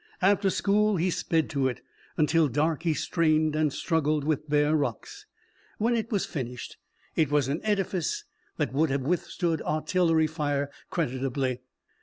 After 0.23 0.49
school 0.49 0.95
he 0.95 1.11
sped 1.11 1.47
to 1.51 1.67
it. 1.67 1.81
Until 2.17 2.47
dark 2.47 2.81
he 2.81 2.93
strained 2.95 3.55
and 3.55 3.71
struggled 3.71 4.23
with 4.23 4.49
bare 4.49 4.75
rocks. 4.75 5.27
When 5.77 5.95
it 5.95 6.11
was 6.11 6.25
finished, 6.25 6.77
it 7.15 7.29
was 7.29 7.47
an 7.47 7.61
edifice 7.63 8.23
that 8.57 8.73
would 8.73 8.89
have 8.89 9.03
withstood 9.03 9.61
artillery 9.61 10.25
fire 10.25 10.71
creditably. 10.89 11.61